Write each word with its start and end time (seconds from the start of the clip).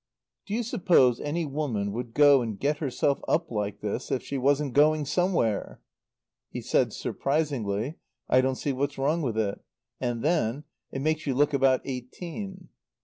"Do 0.47 0.55
you 0.55 0.63
suppose 0.63 1.19
any 1.19 1.45
woman 1.45 1.91
would 1.91 2.15
go 2.15 2.41
and 2.41 2.59
get 2.59 2.77
herself 2.79 3.21
up 3.27 3.51
like 3.51 3.81
this 3.81 4.09
if 4.09 4.23
she 4.23 4.35
wasn't 4.35 4.73
going 4.73 5.03
_some_where?" 5.03 5.77
He 6.49 6.59
said 6.59 6.91
(surprisingly), 6.91 7.99
"I 8.27 8.41
don't 8.41 8.55
see 8.55 8.73
what's 8.73 8.97
wrong 8.97 9.21
with 9.21 9.37
it." 9.37 9.61
And 9.99 10.23
then: 10.23 10.63
"It 10.91 11.03
makes 11.03 11.27
you 11.27 11.35
look 11.35 11.53
about 11.53 11.81
eighteen." 11.85 12.69